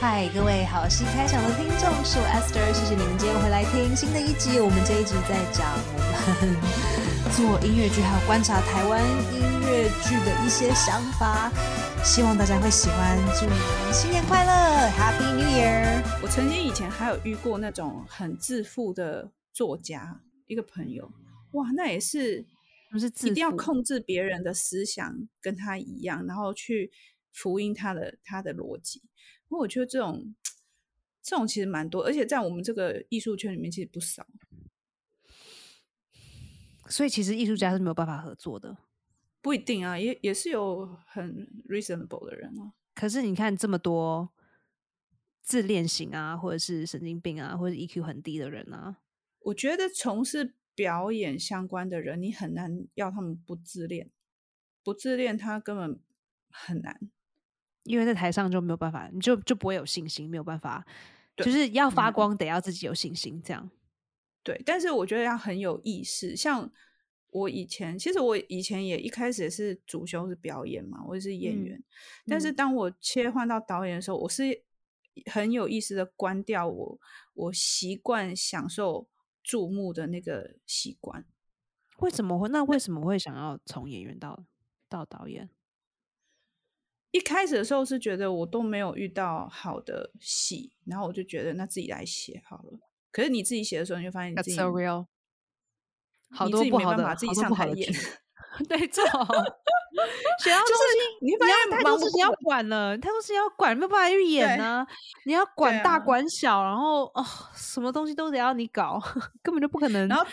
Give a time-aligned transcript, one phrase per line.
[0.00, 4.58] 嗨，各位好戏开场的听众，是我 Esther，谢谢你们今天回来听新的一集。
[4.58, 6.00] 我们这一集在讲我
[6.40, 6.56] 们
[7.36, 11.52] 做音乐剧，还有观察台湾音乐剧的一些想法，
[12.02, 13.18] 希望大家会喜欢。
[13.38, 16.00] 祝你们新年快乐，Happy New Year！
[16.22, 21.12] 我曾经以前还有遇过那种很自负的作家，一个朋友，
[21.52, 22.46] 哇，那也是，
[22.90, 26.90] 不是一定要控制别人的思想，跟他一样，然后去
[27.34, 29.02] 福音他的他的逻辑。
[29.58, 30.34] 我觉得这种
[31.22, 34.26] 这种其实蛮多，而且在我们这个艺术圈里面其实不少。
[36.88, 38.76] 所以其实艺术家是没有办法合作的，
[39.40, 42.72] 不一定啊，也也是有很 reasonable 的人啊。
[42.94, 44.30] 可是你看这么多
[45.40, 48.98] 自恋型啊，或者是神经病啊，或者 EQ 很低的人啊，
[49.40, 54.10] 我觉得从事表演相关的人，你很难要他们不自恋，
[54.82, 56.00] 不自恋他根本
[56.50, 57.10] 很难。
[57.90, 60.86] 因为在台上就没有办法，你就就不会有信心，没有办法，
[61.36, 63.68] 就是要发光，得要自己有信心，这样。
[64.44, 66.36] 对，但是我觉得要很有意识。
[66.36, 66.70] 像
[67.30, 71.82] 我以前，其实我以前也一开始也是主修是表演嘛，我也是演员。
[72.26, 74.62] 但是当我切换到导演的时候，我是
[75.26, 77.00] 很有意识的关掉我
[77.34, 79.08] 我习惯享受
[79.42, 81.24] 注目的那个习惯。
[81.98, 82.48] 为什么会？
[82.48, 84.44] 那为什么会想要从演员到
[84.88, 85.50] 到导演？
[87.12, 92.78] 一开始的时候是觉得我都没有遇到好的戏，然后我就觉得那自己来写好了。
[93.10, 95.06] 可是你自己写的时候，你就发现你 自己 so real，
[96.30, 97.92] 好多不好的，自己上台演，
[98.68, 99.24] 对，做好。
[100.38, 100.80] 写到就是，
[101.20, 104.86] 你发现太多事情要管了，太多事情要管，没有办法去演呢。
[105.26, 109.02] 你要管大管小，然后哦，什么东西都得要你搞，
[109.42, 110.06] 根本就不可能。
[110.06, 110.24] 然后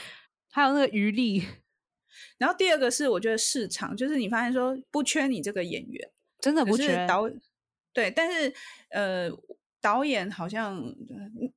[0.52, 1.44] 还有那个余力。
[2.38, 6.11] 然后第二个是，我觉得市场就是你发现说不缺你这个演员。
[6.48, 7.30] 真的不缺导，
[7.92, 8.53] 对，但是
[8.92, 9.30] 呃，
[9.81, 10.81] 导演好像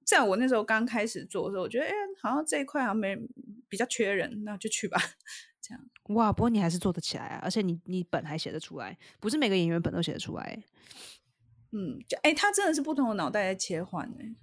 [0.05, 3.17] 在我那时候刚开始做的时候，我觉得哎，好像这一块好像没
[3.69, 5.01] 比较缺人，那就去吧。
[5.63, 5.81] 这样
[6.15, 10.59] 哇，不过你还是做得起来啊，而且你你本还写得出来，不是每个演员本都写得出来。
[11.71, 14.35] 嗯，就哎，他真的是不同的脑袋在切换哎，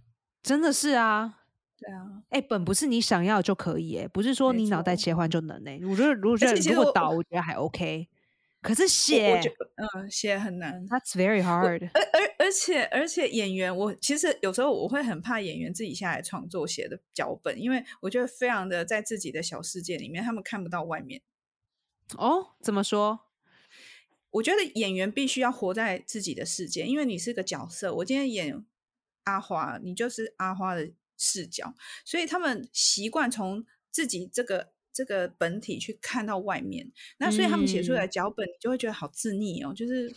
[0.42, 1.42] 真的是啊，
[1.78, 8.08] 对啊，哎，本不是你想要就可以哎，不是说你脑袋切换就能哎，我觉得如果觉得如果导，我觉得还 OK。
[8.68, 9.40] 可是写，
[9.76, 11.90] 嗯，写很难，That's very hard。
[11.94, 21.22] 而而而且而且演员，我其实有时候我会很怕演员自己下来创作写的脚本，因为我觉得非常的在自己的小世界里面，他们看不到外面。
[22.18, 23.22] 哦，怎么说？
[24.32, 27.96] 我觉得演员必须要活在自己的世界，因为你是个角色。
[27.96, 28.66] 我今天演
[29.24, 31.74] 阿花，你就是阿花的视角，
[32.04, 34.74] 所以他们习惯从自己这个。
[34.98, 40.12] 这个本体去看到外面，那所以他们写出来脚本，你就会觉得好自溺哦，就是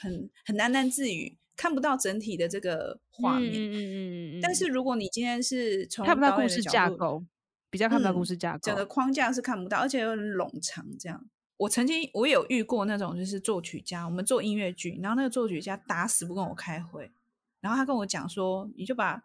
[0.00, 3.52] 很很喃喃自语，看不到整体的这个画面。
[3.52, 7.24] 嗯嗯嗯但是如果你今天是从看不到故事架构，
[7.70, 10.84] 比较看不到故事架构，整个框架是看不到，而且又很冗长。
[10.98, 11.24] 这样，
[11.58, 17.12] 我曾经我有遇过那种就是作曲家，我们做音乐剧，然后那个作曲家打死不跟我开会，
[17.60, 19.22] 然后他跟我讲说，你就把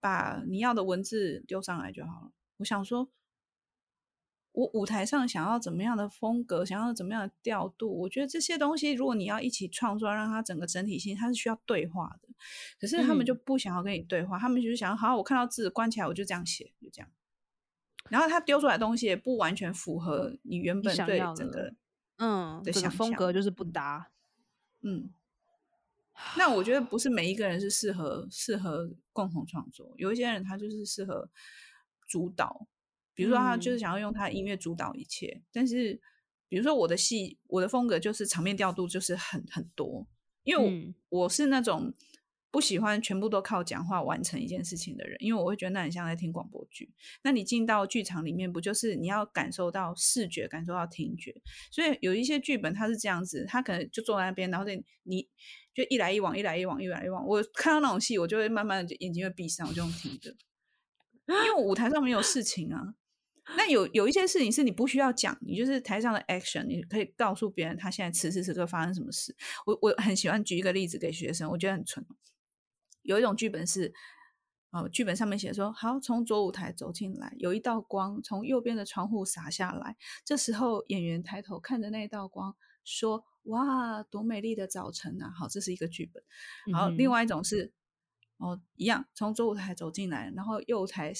[0.00, 2.30] 把你要的文字丢上来就好了。
[2.58, 3.08] 我想说。
[4.52, 12.28] 我舞台上想要怎么样的风格，想要怎么样的调度，我觉得这些东西，如果你要一起创作，让它整个整体性，它是需要对话的。
[12.78, 17.10] 可是他们就不想要跟你对话，他们就是想要，好，我看到字关起来，我就这样写，就这样。
[18.10, 21.74] 然后他丢出来的东西也不完全符合你原本对整个
[22.18, 24.10] 嗯的风格，就是不搭。
[24.82, 25.10] 嗯，
[26.36, 31.30] 那我觉得不是每一个人是适合适合共同创作，有一些人他就是适合
[32.06, 32.66] 主导。
[33.22, 36.00] 比如说，他就是想要用他的音乐主导一切，但是，
[36.48, 40.08] 比如说我的戏，我的风格就是场面调度就是很很多，
[40.42, 41.94] 因为我我是那种
[42.50, 46.92] 不喜欢全部都靠讲话完成一件事情的人，因为我会觉得那很像在听广播剧。
[47.22, 51.32] 那你进到剧场里面，不就是你要感受到视觉，感受到听觉？
[51.70, 55.28] 所以有一些剧本它是这样子，他可能就坐在那边，然后你你
[55.72, 57.24] 就一来一往，一来一往，一来一往。
[57.26, 60.36] 我看到那种戏，我就会慢慢的眼睛会闭上，我就用听的，
[61.28, 62.94] 因为舞台上没有事情啊。
[63.56, 69.34] 那有有一些事情是你不需要讲，你就是台上的 action，你可以告诉别人他现在此时此刻发生什么事。
[69.66, 72.06] 我我很喜欢举一个例子给学生，我觉得很蠢。
[73.02, 73.92] 有一种剧本是，
[74.70, 79.96] 哦，剧本上面写说，好，从左舞台走进来，有一道光从右边的窗户洒下来。
[80.24, 82.54] 这时候演员抬头看着那道光，
[82.84, 86.22] 说：“哇，多美丽的早晨啊！”好，这是一个剧本。
[86.72, 87.72] 然后另外一种是，
[88.36, 91.12] 哦，一样从左舞台走进来，然后右台。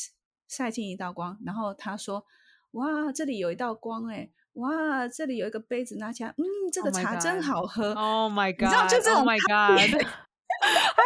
[0.55, 2.27] 晒进一道光，然后他说
[2.73, 7.95] ：“哇，这里有一道光哎，哇，这里有一个杯子，拿起来，嗯，这个茶真好喝。
[7.95, 8.65] ”Oh my god！
[8.65, 9.39] 你知道就这种， 还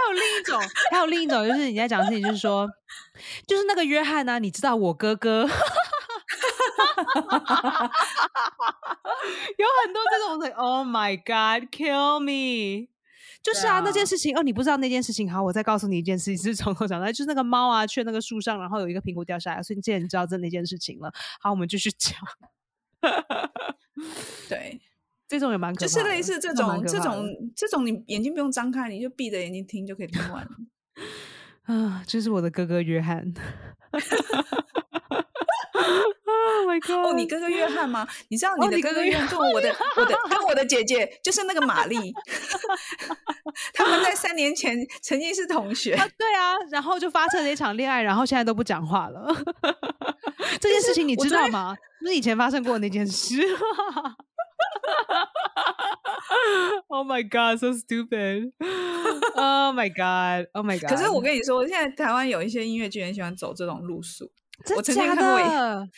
[0.09, 0.61] 有另一种，
[0.91, 2.69] 还有另一种，就是你在讲的事情，就是说，
[3.47, 5.49] 就是那个约翰呢、你知道我哥哥， 有
[9.85, 12.89] 很多这种的，Oh my God，kill me。
[13.47, 22.19] 就是啊，啊那件事情哦，你不知道那件事情，好，我再告诉你一件事情，是从头讲到，就是那个猫啊，去那个树上，然后有一个苹果掉下来，所以你既然你知道这那件事情了，好，我们继续讲。
[24.49, 24.81] 对，
[25.29, 30.51] 这种也蛮可怕的，就是类似这种这种这种，你眼睛不用张开，你就闭着眼睛听就可以听完了。
[31.73, 33.33] 啊，这是我的哥哥约翰。
[35.77, 37.07] oh my god！
[37.07, 38.07] 哦，你哥哥约翰吗？
[38.29, 42.13] 你知道哦你的哥哥哥约翰跟我的我的跟我的姐姐就是那个玛丽，
[43.75, 45.95] 他们在三年前曾经是同学。
[45.95, 49.29] 啊，对啊，然后就发生了一场恋爱，然后现在都不讲话了。
[50.61, 51.77] 这件事情你知道吗？
[52.01, 53.43] 就是以前发生过的那件事。
[56.89, 58.53] oh my god, so stupid!
[59.35, 60.49] Oh my god!
[60.53, 60.89] Oh my god!
[60.89, 64.31] 可是我跟你说，现在台湾有一些音乐剧很喜欢走这种路数。
[64.65, 65.89] 真我曾经假看过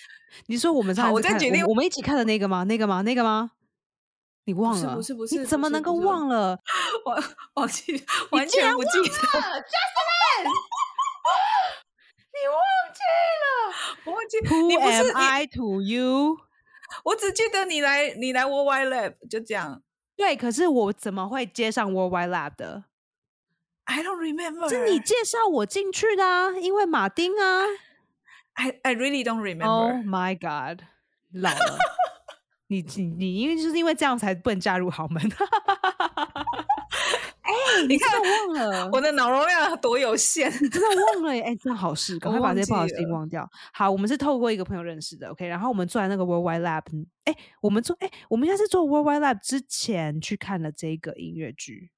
[0.47, 2.65] 你说我们上次我再决定我们一起看的那个吗？
[2.65, 3.03] 那个吗？
[3.03, 3.53] 那个吗？
[4.45, 4.95] 你忘了？
[4.97, 6.59] 不是不是你怎么能够忘了？
[7.05, 7.23] 我
[7.55, 9.05] 忘记，完全不记得。
[12.31, 12.57] 你忘
[12.95, 13.01] 记
[13.43, 13.45] 了
[14.05, 16.39] 我忘记？Who 你不是 am，I to you？
[17.05, 19.83] 我只记得你来你来 Worldwide Lab 就这样。
[20.17, 22.85] 对，可是我怎么会接上 Worldwide Lab 的
[23.85, 24.69] ？I don't remember。
[24.69, 27.65] 是你介绍我进去的啊，因为马丁啊。
[28.59, 29.69] I I really don't remember。
[29.69, 30.83] Oh my god，
[31.33, 31.79] 老了。
[32.67, 35.23] 你 你你，因为就是因为这样才不能嫁入豪门。
[37.41, 37.53] 哎、
[37.89, 38.91] 你真的忘了？
[38.93, 40.51] 我的脑容量多有限。
[40.61, 41.43] 你真的忘了耶！
[41.43, 43.49] 哎、真好事，赶快把这些不好的事情忘掉。
[43.73, 45.47] 好，我们是透过一个朋友认识的，OK。
[45.47, 46.83] 然后我们做完那个 Worldwide Lab，
[47.25, 51.91] 哎、我们做哎、我们应该是做 Worldwide Lab 之前去看了这个音乐剧，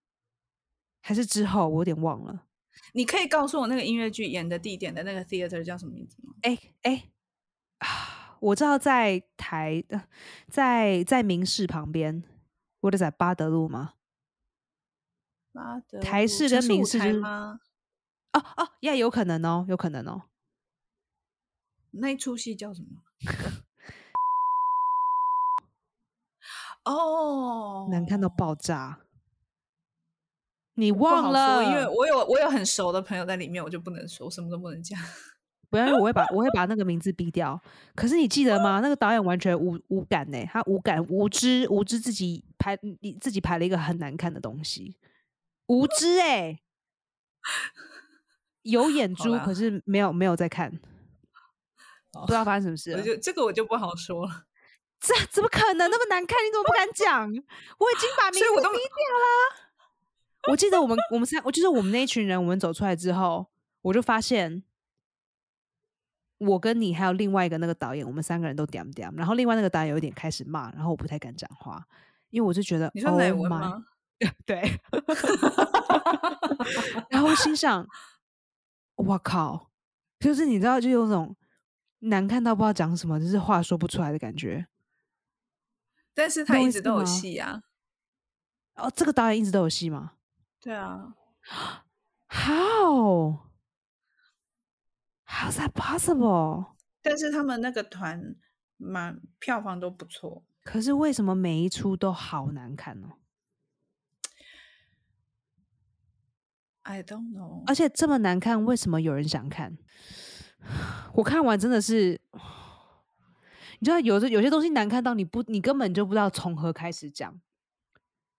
[1.01, 1.69] 还是之后？
[1.69, 2.45] 我有点忘了。
[2.93, 6.35] 你可以告诉我那个音乐剧演的地点的那个 theater 叫什么名字吗？
[6.43, 7.11] 哎哎
[7.79, 10.09] 啊，我知道在台，的
[10.49, 12.23] 在在明市旁边，
[12.81, 13.95] 我的在巴德路吗？
[15.53, 17.61] 巴德台路式跟明式就是吗？
[18.33, 20.23] 哦哦，呀，有可能哦，有可能哦。
[21.93, 23.03] 那一出戏叫什么？
[26.85, 29.01] 哦，难看到爆炸，
[30.81, 31.63] 你忘了？
[31.65, 34.99] 因为我有我有很熟的朋友在里面，我就不能说，我什么都不能讲。
[35.71, 37.61] 不要，我会把我会把那个名字逼掉。
[37.95, 38.81] 可是你记得吗？
[38.81, 44.97] 那个导演完全无无感呢，他无感无知无知自己拍你自己拍了一个很难看的东西，
[45.67, 46.59] 无知哎、
[48.63, 50.81] 有眼珠，可是没有没有在看，
[52.13, 52.99] 不知道发生什么事了。
[52.99, 54.47] 我就这个我就不好说了，
[54.99, 56.37] 这怎么可能那么难看？
[56.45, 57.29] 你怎么不敢讲？
[57.29, 59.70] 我已经把 名字逼掉了。
[60.49, 63.51] 我记得我们我们三，我就是我们那一群人，我们走出来之后，
[63.83, 64.63] 我就发现，
[66.39, 71.87] 我跟你还有另外一个那个导演，我们三个人都点点，然后另外那个导演有一点开始骂，然后我不太敢讲话，
[72.31, 73.85] 因为我就觉得你说乃 Oh 文吗？
[74.45, 74.79] 对，
[77.09, 77.87] 然后我心想，
[78.97, 79.71] 我靠，
[80.19, 81.37] 就是你知道，就有种
[82.01, 84.67] 难看到不知道讲什么，就是话说不出来的感觉。
[86.13, 87.63] 但是他一直都有戏啊。
[88.75, 90.13] 哦，这个导演一直都有戏吗
[90.61, 91.15] 对啊
[92.29, 93.49] ，？How?
[95.27, 96.75] How's that possible?
[97.03, 98.37] 但是他们那个团
[98.77, 100.45] 蛮票房都不错。
[100.63, 103.13] 可是为什么每一出都好难看呢、
[106.83, 109.79] I don't know，而且这么难看，为什么有人想看？
[111.15, 112.21] 我看完真的是，
[113.79, 117.41] 你知道，有的有些东西难看到你不，你根本就不知道从何开始讲。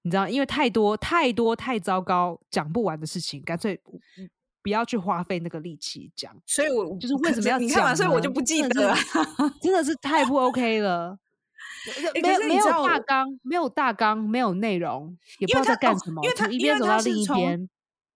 [0.03, 3.79] 你知道，因为太多太多太糟糕，讲不完的事情，干脆
[4.17, 4.29] 嗯
[4.63, 6.36] 不要去花费那个力气讲。
[6.46, 7.89] 所以我就是为什么要你看嘛？
[7.89, 8.96] 讲所以我就不记得了。
[9.62, 11.17] 真的是太不 OK 了。
[12.13, 17.70] 欸没有没有大纲，没有大纲，没有内容，也不知道在干什么，因为他从一边走到另一边。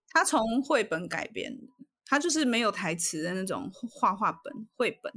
[0.10, 1.58] 他从绘本改编，
[2.06, 5.12] 他就是没有台词的那种画画本绘本。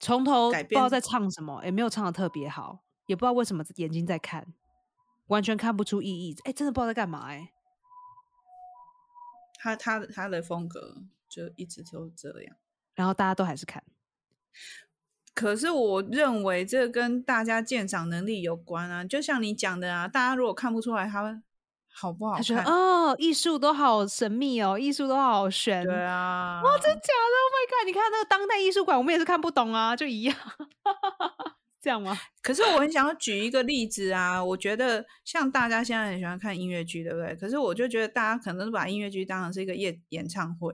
[0.00, 4.46] 从头改编不知道在唱什么，也没有唱的特别好，也不知道为什么眼睛在看，
[5.28, 6.36] 完全看不出意义。
[6.44, 7.52] 哎，真的不知道在干嘛哎。
[9.58, 12.56] 他他的他的风格就一直都这样。
[12.94, 13.82] 然后大家都还是看，
[15.34, 21.42] 可是我认为这跟大家鉴赏能力有关啊，就像你讲的啊，大家如果看不出来他
[21.96, 25.84] 好不好他觉得看，哦，艺术都好神秘哦，艺术都好玄。
[25.84, 27.86] 对啊，哇，真假的？Oh my god！
[27.86, 30.36] 你看那个当代艺术馆，我们也是看不懂啊，就一样。
[31.84, 32.18] 这样吗？
[32.40, 37.36] 可是我很想要举一个例子啊，我觉得像大家现在很喜欢看音乐剧，对不对？
[37.36, 40.72] 可是我就觉得大家可能把音乐剧当成是一个演演唱会，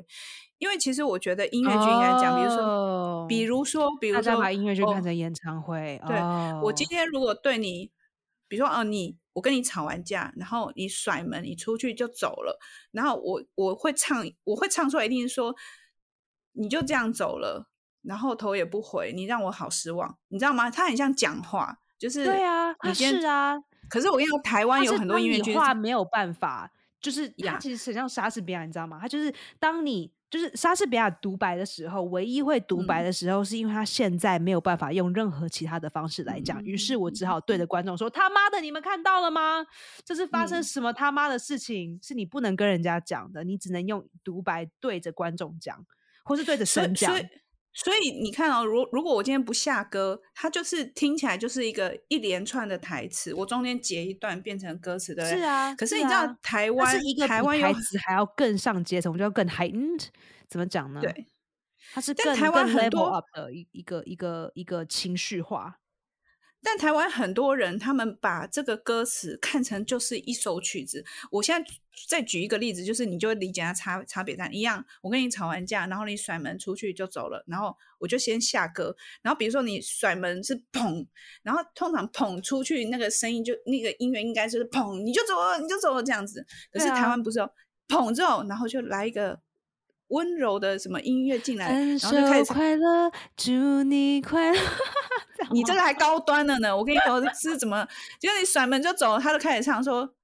[0.58, 6.00] 因为其实我觉得音乐剧应该讲，比如说，比如说，比如说把音乐剧看成演唱会。
[6.06, 6.16] 对，
[6.62, 7.90] 我今天如果对你，
[8.46, 12.56] 比如说哦，你我跟你吵完架，然后你甩门，你出去就走了，
[12.92, 15.54] 然后我我会唱，我会唱出来，一定是说
[16.52, 17.69] 你就这样走了。
[18.02, 20.70] 然后头也不回，你让我好失望，你知道吗？
[20.70, 23.58] 他很像讲话，就是对啊，是啊。
[23.88, 28.98] 可是我跟你说，台湾有很多音乐剧话没有办法，就是他其实很像莎士比亚，你知道吗？
[29.00, 39.66] 他就是当你就是莎士比亚独白的时候，唯一会独白的时候，是因为他现在没有办法用任何其他的方式来讲，于是我只好对着观众说：“他妈的，你们看到了吗？
[40.04, 41.98] 这是发生什么他妈的事情？
[42.00, 45.84] 是你不能跟人家讲的，你只能用独白对着观众讲，
[46.22, 47.26] 或是对着神讲。”所以
[48.20, 55.24] 你看哦，如如果我今天不下歌，它就是听起来就是一个一连串的台词，我中间截一段变成歌词的。
[55.24, 60.06] 是啊，可是你知道台湾是一个台湾台词还要更上阶层，就要更 heightened，
[60.48, 61.00] 怎么讲呢？
[61.00, 61.26] 对，
[61.92, 65.79] 它是更台湾很多的一一个一个一个情绪化。
[66.62, 71.04] 但台湾很多人，他们把这个歌词看成就是一首曲子。
[71.30, 71.70] 我现在
[72.08, 74.84] 再举一个例子，就是你就会理解它差差别在一样。
[75.00, 78.94] 我跟你吵完架，然后你甩门出去就走了，然后我就先下歌。
[79.22, 81.06] 然后比如说你甩门是砰，
[81.42, 86.44] 然后通常砰出去那个声音就那个音乐应该就是砰，你就走了，你就走了这样子。
[86.70, 87.50] 可是台湾不是哦，
[87.88, 89.40] 砰之后，然后就来一个
[90.08, 94.58] 温柔的什么音乐进来，然后就开始快乐，祝你快乐。
[95.50, 96.76] 你这个还高端了呢！
[96.76, 97.86] 我跟你说是怎么，
[98.20, 100.14] 就是你甩门就走，他就开始唱说，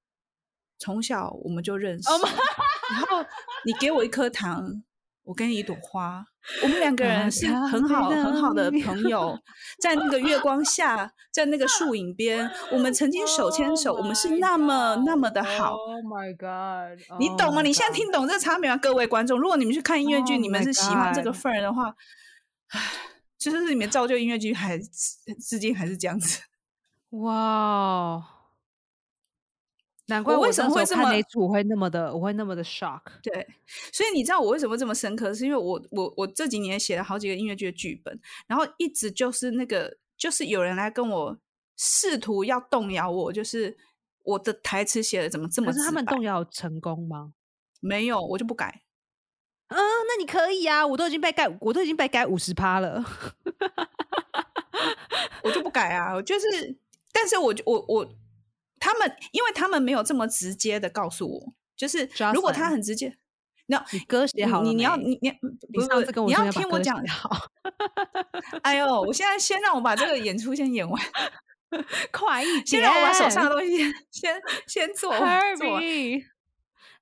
[0.79, 3.25] 从小我们就认识，然后
[3.65, 4.83] 你给我一颗糖，
[5.23, 6.25] 我给你一朵花，
[6.63, 9.37] 我们两个人是很好很好的朋友，
[9.81, 15.73] 在那个月光下，在那个树影边，我们曾经手牵手，我们是那么那么的好。
[15.73, 17.19] Oh my god！
[17.19, 17.61] 你懂吗？
[17.61, 18.77] 你现在听懂这个差别吗？
[18.77, 21.95] 各位观众，如果你们去看音乐剧，你们是喜欢这个份儿的话，
[22.69, 22.81] 唉。
[23.37, 26.41] 就是里面造就音乐剧，还至今还是这样子。
[27.11, 28.21] 哇，
[30.07, 33.01] 难怪我为什么会这么我会那么的，我会那么的 shock。
[33.23, 33.47] 对，
[33.93, 41.37] 所以你知道我为什么这么深刻，是因为我我我这几年写了好几个音乐剧的剧本，然后一直就是那个，就是有人来跟我
[41.77, 43.77] 试图要动摇我，就是
[44.23, 45.71] 我的台词写的怎么这么？
[45.71, 47.33] 可是他们动摇成功吗？
[47.79, 48.81] 没有，我就不改。
[49.69, 53.03] 嗯，那你可以啊，我都已经被改，我都已经被改五十趴了，
[55.43, 56.21] 我就不改啊。
[56.21, 56.77] 就是，
[57.11, 58.07] 但是我我我，
[58.79, 63.17] 他们，因为他们没有这么直接的告诉我，就是如果他很直接，
[63.65, 65.29] 那你歌写好了，你你要你你
[65.73, 65.87] 不是
[66.25, 67.47] 你要听我讲好。
[68.63, 71.03] 哎呦，我现在先让我把这个演出先演完，
[72.13, 75.25] 快一点，先让我把手上的东西先先做做。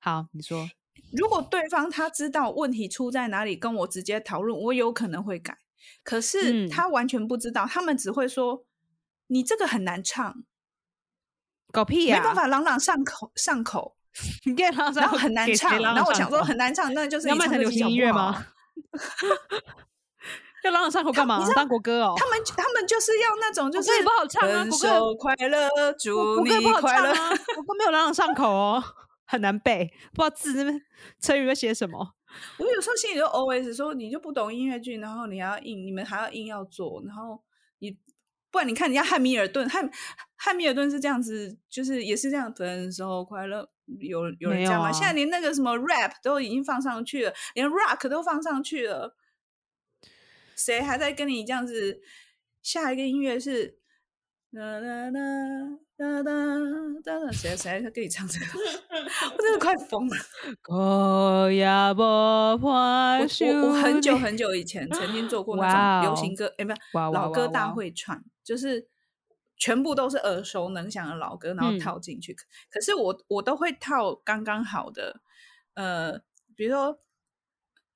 [0.00, 0.68] 好，你说。
[1.12, 5.58] 如果对方他知道问题出在哪里，跟我直接讨论，我有可能会改。
[6.02, 8.64] 可是他完全不知道，他们只会说
[9.28, 10.42] 你这个很难唱，
[11.72, 13.96] 搞屁呀，没办法朗朗上口上口，
[14.44, 18.46] 你给朗然后很难唱，然后我想说很难唱，那就是要卖成流行音乐吗？
[20.64, 21.46] 要朗朗上口干嘛？
[21.54, 22.14] 当国歌哦？
[22.18, 27.14] 他们他们就是要那种就是不好唱啊，国歌快乐，祝你快乐，
[27.54, 28.82] 国歌没有朗朗上口哦。
[29.26, 30.80] 很难背，不知道字那边
[31.20, 32.14] 成语在写什么。
[32.58, 37.42] 我有时候心里就 always 说，你就不懂音乐剧，然后你要硬，你们还要硬要做，然后
[37.80, 37.98] 你
[38.50, 39.90] 不然你看人家汉密尔顿，汉
[40.36, 43.68] 汉密尔顿是这样子，就是也是这样，分手快乐，
[44.00, 44.92] 有有人这样吗？
[44.92, 49.16] 现在连那个什么 rap 都已经放上去了，连 rock 都放上去了，
[50.54, 52.00] 谁还在跟你这样子？
[52.62, 53.78] 下一个音乐是。
[54.56, 55.20] 哒哒哒
[55.98, 56.32] 哒哒
[57.04, 58.46] 哒哒，谁谁在跟你唱这个？
[59.36, 60.16] 我真的快疯了。
[60.72, 61.50] 我
[63.68, 66.76] 我很久很久以前曾经做过 那种流行歌，哎，不是
[67.12, 68.88] 老歌大会串，就是
[69.58, 72.34] 全部都是耳熟能详的老歌，然后套进去。
[72.70, 75.20] 可是我我都会套刚刚好的，
[75.74, 76.18] 呃，
[76.56, 76.98] 比如说，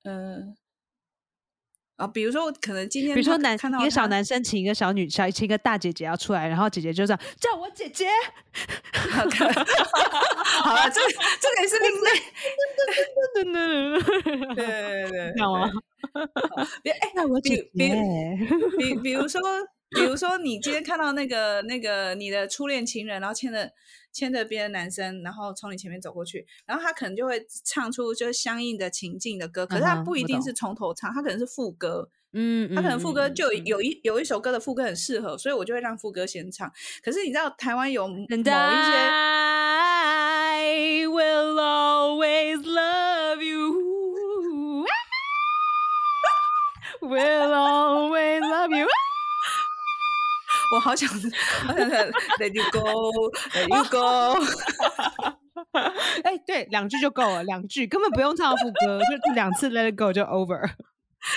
[0.03, 0.53] 呃。
[2.01, 8.07] 啊，比如说，可能今天比如说男一个小男生请一个小女小请一个大姐姐要出来，然后姐姐就这样叫我姐姐。
[10.63, 10.99] 好了，这
[11.39, 12.09] 这个也是另类。
[13.35, 15.69] 对对对对对，知道吗？
[16.81, 17.95] 别哎，那我姐姐。
[18.79, 19.39] 比 比如说，
[19.91, 23.71] 比如说你今天看到那个那个你的初恋情人，然后牵着
[24.11, 36.71] 牵着别的男生，然后从你前面走过去，然后他可能就会唱出就是相应的情境的歌，可是他不一定是从头唱，他可能是副歌，嗯，他可能副歌就有一有一首歌的副歌很适合，所以我就会让副歌先唱。
[37.03, 38.51] 可是你知道台湾有某一些
[40.53, 44.85] I will always love you.
[47.01, 48.87] will always love you.
[50.73, 51.87] 我好想好想
[52.39, 54.39] Let you go，Let you go。
[56.23, 60.69] 哎，对，两句就够了，两句根本不用唱副歌，就两次 Let it go 就 over。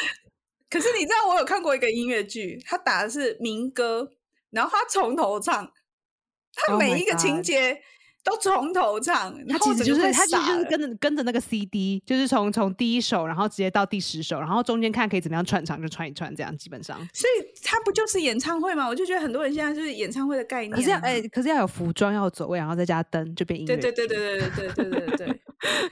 [0.71, 4.11] 可是你知道我有看过一个音乐剧，他打的是民歌，
[4.51, 5.71] 然后他从头唱，
[6.55, 7.81] 他 Oh 每一个情节
[8.25, 16.97] 都从头唱，他其实就是他其实就是跟着跟着那个 CD，就是从从第一首，然后直接到第十首，然后中间看可以怎么样串场就串一串，这样基本上。
[17.13, 18.89] 所以他不就是演唱会吗？
[18.89, 20.77] 我就觉得很多人现在就是演唱会的概念、啊。
[20.77, 23.77] 可是要哎、可是要有服装，要有走位，然后再加灯，就变音乐。
[23.77, 25.41] 对对对对对对对对对对，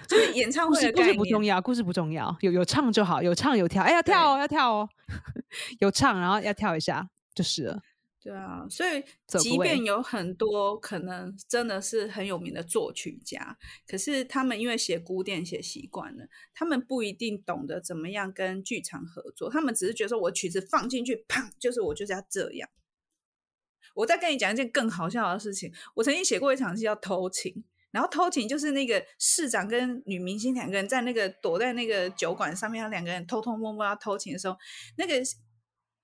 [0.09, 1.03] 就是演唱会的故。
[1.03, 4.89] 事不重要，故事不重要，有有唱就好，有唱有跳，哎、要跳哦，要跳哦，
[5.81, 7.79] 有唱然后要跳一下就是了。
[8.23, 9.03] 对啊，所以
[9.41, 22.69] 即便有很多可能真的是很有名的作曲家，可是他们因为写古典写习惯了，他们不一定懂得怎么样跟剧场合作，他们只是觉得说我曲子放进去，砰，就是我就是要这样。
[23.95, 27.53] 我再跟你讲一件更好笑的事情，我曾经写过一场戏叫《偷情》，
[27.91, 34.57] 然后偷情就是那个市长跟女明星两个人在那个躲在那个酒馆上面，两个人偷偷摸摸要偷情的时候，
[34.97, 35.15] 那个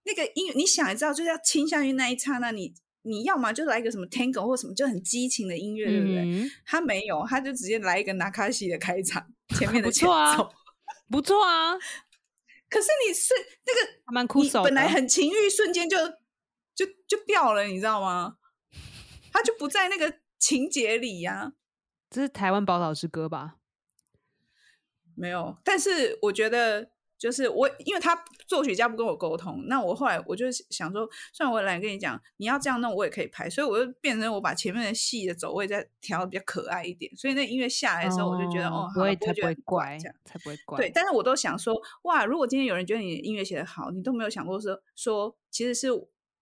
[0.09, 2.73] 那个音乐，你想也知道，就是要倾向于那一刹那，你
[3.03, 6.23] 你要么就来一个什么 tango 或什么就很激情的音乐，对不对？
[6.23, 9.25] 嗯他没有，他就直接来一个纳卡西的开场，
[9.59, 10.51] 前面的 不前错啊奏。
[11.11, 11.75] 不错啊，
[12.69, 13.35] 可是你是
[13.67, 15.97] 那个还蛮酷你手的本来很情欲，瞬间就
[16.75, 18.37] 就就掉了，你知道吗？
[19.33, 21.53] 他就不在那个情节里呀、
[22.11, 23.57] 这是台湾宝岛之歌吧？
[25.15, 25.57] 没有。
[25.65, 40.79] 但是我觉得，就是我，因为他作曲家不跟我沟通，那我后来我就想说，虽然我来跟你讲，你要这样弄，我也可以拍，所以我就变成我把前面的戏的走位再调的比较可爱一点，所以那音乐下来的时候，我就觉得哦，不会怪怪这样。，才不会怪。
[40.79, 45.89] 对，但是我都想说，哇，如果今天有人觉得你的音乐写得好，你都没有想过说说，其实是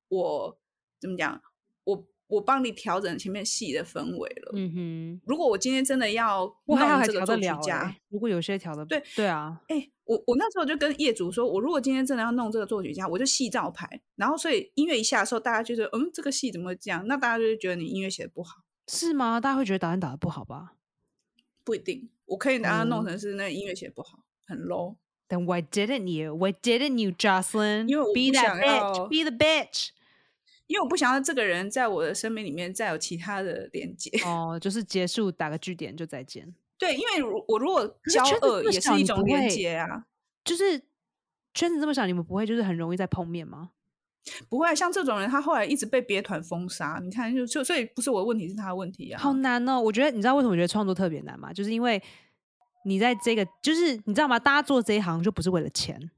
[0.08, 0.58] 我
[1.00, 1.40] 怎么讲，
[1.84, 4.52] 我我帮你调整前面戏的氛围了。
[4.54, 17.06] 嗯哼，如果我今天真的要弄这个作曲家欸，，如果有些调的对对啊，哎、我我那时候就跟业主说，我如果今天真的要弄这个作曲家，我就戏照排，然后所以音乐一下的时候，大家觉得嗯，这个戏怎么会这样？
[17.06, 18.56] 那大家就会觉得你音乐写的不好，
[18.88, 19.40] 是吗？
[19.40, 20.72] 大家会觉得导演打的不好吧
[21.64, 24.96] 不一定，我可以把它弄哦成是那个音乐写得不好，很 low。
[25.28, 26.36] ？Then why didn't you?
[26.36, 27.88] Why didn't you, Jocelyn?
[27.88, 29.88] 因为我 be 不 that 想 bitch, 要 be the bitch.
[30.66, 34.10] 因为我不想要这个人在我的生命里面再有其他的连接。
[34.24, 36.54] 哦，就是结束，打个句点就再见。
[36.78, 40.04] 对，因为如我如果交恶也是一种连接啊。
[40.44, 40.80] 就是
[41.54, 43.70] 圈子这么小，你们不会就是很容易再碰面吗？
[44.48, 47.00] 不会像这种人，他后来一直被别团封杀。
[47.02, 49.20] 你看，就就所以不是我的问题，是他的问题啊。
[49.20, 49.80] 好难哦！
[49.80, 51.52] 我觉得你知道为什么我觉得创作特别难吗？
[51.52, 52.02] 就是因为
[52.84, 54.38] 你在这个，就是你知道吗？
[54.38, 56.10] 大家做这一行就不是为了钱，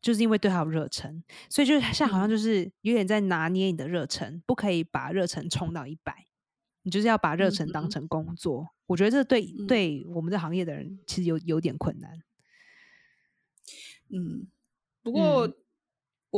[0.00, 6.26] 就是因为对他有热忱，所以就是像好像就是有点在拿捏你的热忱，不可以把热忱冲到一百，
[6.82, 8.68] 你就是要把热忱当嗯成工作。
[8.86, 12.22] 我觉得这对嗯对我们这行业的人其实有有点困难。
[14.08, 14.46] 嗯，
[15.02, 15.54] 不过嗯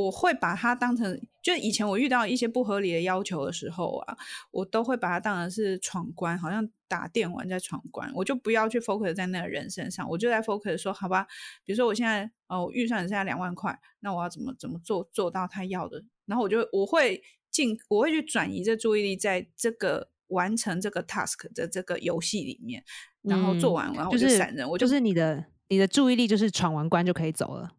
[0.05, 4.17] 我会把它当成，就以前我遇到一些不合理的要求的时候啊，
[4.51, 11.27] 我都会把它当成是闯关，好像打电玩在闯关，我就不要去 focus 在那个人身上，我就在 focus 说，好吧，
[11.65, 22.85] 比如说我现在哦我预算只剩下两万块，那我要怎么怎么做做到他要的，然后我就我会尽我会去转移这注意力在这个完成这个 task 的这个游戏里面，
[23.23, 27.73] 然后做嗯完，然后我就是闪人，我就就是你的你的注意力就是闯完关就可以走了。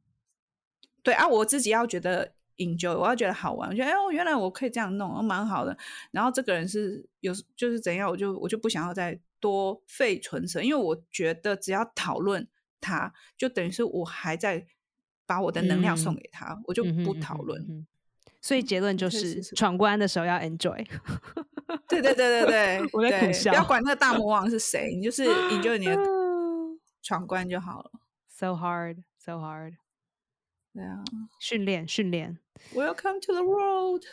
[1.03, 5.77] 对啊，我自己要觉得 enjoy，我要觉得好玩，我觉得哎呦，原来我可以这样弄，哦蛮好的。
[6.11, 12.47] 然后这个人是有就是怎样，我就我就不想要再多费唇舌，因为我觉得只要讨论
[12.81, 14.65] 他，就等于是我还在
[15.25, 17.85] 把我的能量送嗯给他，我就不讨论。
[18.41, 20.85] 所以结论就是试闯关的时候要 enjoy。
[21.87, 25.95] 对对对对对，我在苦笑不要管那个大魔王是谁，你就是 enjoy 你的
[27.03, 27.91] 闯关就好了。
[28.29, 29.73] so hard, so hard。
[30.79, 31.03] 对啊
[31.41, 32.37] 训练训练
[32.73, 34.03] ，，Welcome to the world。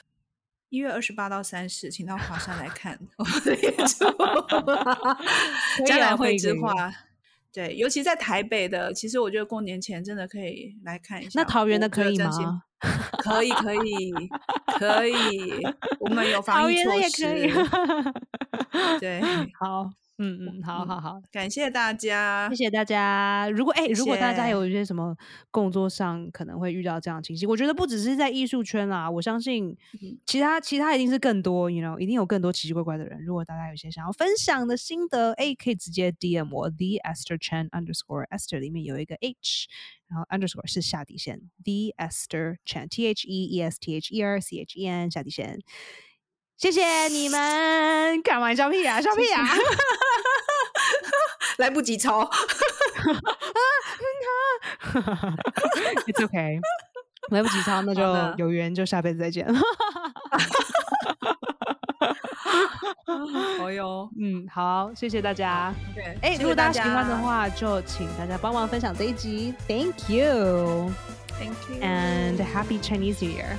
[0.69, 4.05] 一月二十八到三十，请到华山来看我们的演出。
[4.05, 5.15] 以啊
[5.77, 6.93] 可嘉兰会之画，
[7.53, 11.41] 对，尤其在台北的，其实我觉得过年前真的可以来看一下。
[11.41, 12.65] 那桃园的可以吗？
[13.23, 14.13] 可以，可以，
[14.81, 15.15] 可以，
[16.01, 18.99] 我们有防疫措的也可以施。。
[18.99, 19.21] 对，
[19.61, 23.51] 好，嗯嗯，好好好，感谢大家，谢谢大家。
[23.51, 25.15] 如果哎，如果大家有一些什么
[25.51, 29.77] 工作上可能会遇到这样情形，我觉得不只是在艺术圈啦，我相信
[30.25, 33.23] 其他其他一定是更多，you know，一定有更多奇奇怪怪的人。
[33.25, 39.67] 如果大家有一些想要分享的心得，哎，可以直接 DM 我 The Esther Chen Underscore Esther 里面有一个 H，
[40.09, 44.79] 然后 Underscore 是下底线，The Esther Chen T H E E S T H E R C H
[44.79, 45.61] E N 下底线。
[46.57, 48.99] 谢谢你们，干完笑屁啊？
[49.03, 49.47] 笑屁啊！
[51.59, 52.25] 来不及抄。
[56.07, 56.61] It's OK，
[57.31, 58.03] 来不及抄，那就
[58.39, 59.47] 有缘就下辈子再见。
[63.59, 65.75] 好哟，嗯，好，谢谢大家。
[66.23, 69.53] 哎，如果大家喜欢的话，就请大家帮忙分享这一集。
[69.69, 73.59] Thank you，Thank you，and Happy Chinese New Year。